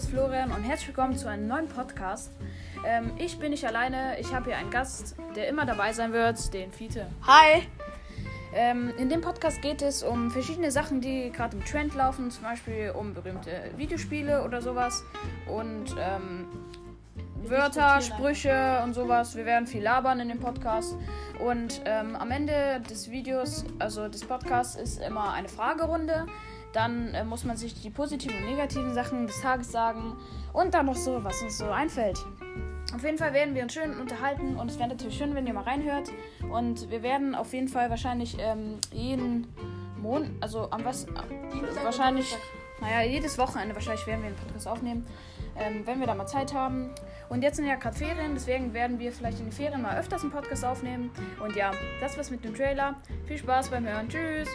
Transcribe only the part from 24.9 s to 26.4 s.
immer eine Fragerunde.